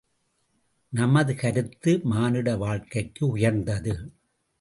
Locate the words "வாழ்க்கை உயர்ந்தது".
2.57-4.11